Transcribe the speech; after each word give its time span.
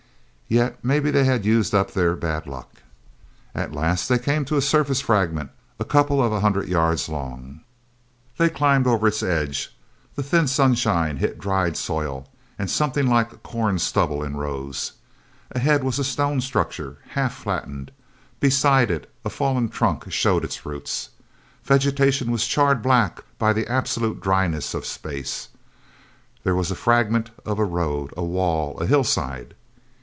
Yet 0.53 0.83
maybe 0.83 1.11
they 1.11 1.23
had 1.23 1.45
used 1.45 1.73
up 1.73 1.91
their 1.93 2.13
bad 2.13 2.45
luck. 2.45 2.81
At 3.55 3.71
last 3.71 4.09
they 4.09 4.19
came 4.19 4.43
to 4.43 4.57
a 4.57 4.61
surface 4.61 4.99
fragment 4.99 5.49
a 5.79 5.85
couple 5.85 6.21
of 6.21 6.41
hundred 6.41 6.67
yards 6.67 7.07
long. 7.07 7.61
They 8.35 8.49
climbed 8.49 8.85
over 8.85 9.07
its 9.07 9.23
edge. 9.23 9.73
The 10.17 10.23
thin 10.23 10.49
sunshine 10.49 11.15
hit 11.15 11.39
dried 11.39 11.77
soil, 11.77 12.27
and 12.59 12.69
something 12.69 13.07
like 13.07 13.43
corn 13.43 13.79
stubble 13.79 14.21
in 14.21 14.35
rows. 14.35 14.91
Ahead 15.51 15.85
was 15.85 15.99
a 15.99 16.03
solid 16.03 16.11
stone 16.41 16.41
structure, 16.41 16.97
half 17.11 17.33
flattened. 17.33 17.91
Beside 18.41 18.91
it 18.91 19.09
a 19.23 19.29
fallen 19.29 19.69
trunk 19.69 20.11
showed 20.11 20.43
its 20.43 20.65
roots. 20.65 21.11
Vegetation 21.63 22.29
was 22.29 22.45
charred 22.45 22.81
black 22.81 23.23
by 23.39 23.53
the 23.53 23.71
absolute 23.71 24.19
dryness 24.19 24.73
of 24.73 24.85
space. 24.85 25.47
There 26.43 26.55
was 26.55 26.69
a 26.71 26.75
fragment 26.75 27.29
of 27.45 27.57
a 27.57 27.63
road, 27.63 28.13
a 28.17 28.23
wall, 28.25 28.77
a 28.81 28.85
hillside. 28.85 29.55